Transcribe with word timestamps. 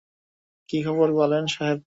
কী 0.69 0.77
খবর, 0.83 1.07
পালোয়ান 1.17 1.45
সাহেব? 1.47 1.79